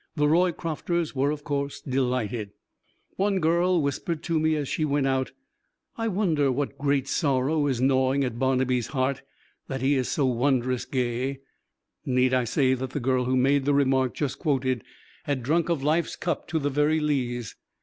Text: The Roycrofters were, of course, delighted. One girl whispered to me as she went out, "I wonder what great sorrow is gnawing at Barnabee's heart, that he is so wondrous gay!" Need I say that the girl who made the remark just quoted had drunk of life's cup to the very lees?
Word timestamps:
The 0.15 0.25
Roycrofters 0.27 1.13
were, 1.15 1.29
of 1.29 1.43
course, 1.43 1.79
delighted. 1.79 2.49
One 3.17 3.39
girl 3.39 3.79
whispered 3.79 4.23
to 4.23 4.39
me 4.39 4.55
as 4.55 4.67
she 4.67 4.83
went 4.83 5.05
out, 5.05 5.31
"I 5.95 6.07
wonder 6.07 6.51
what 6.51 6.79
great 6.79 7.07
sorrow 7.07 7.67
is 7.67 7.79
gnawing 7.79 8.23
at 8.23 8.39
Barnabee's 8.39 8.87
heart, 8.87 9.21
that 9.67 9.83
he 9.83 9.93
is 9.93 10.09
so 10.09 10.25
wondrous 10.25 10.85
gay!" 10.85 11.41
Need 12.03 12.33
I 12.33 12.45
say 12.45 12.73
that 12.73 12.89
the 12.89 12.99
girl 12.99 13.25
who 13.25 13.37
made 13.37 13.65
the 13.65 13.75
remark 13.75 14.15
just 14.15 14.39
quoted 14.39 14.83
had 15.25 15.43
drunk 15.43 15.69
of 15.69 15.83
life's 15.83 16.15
cup 16.15 16.47
to 16.47 16.57
the 16.57 16.71
very 16.71 16.99
lees? 16.99 17.55